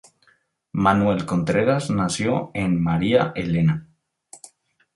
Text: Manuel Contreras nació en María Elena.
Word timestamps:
Manuel 0.73 1.27
Contreras 1.27 1.91
nació 1.91 2.49
en 2.55 2.81
María 2.81 3.33
Elena. 3.35 3.87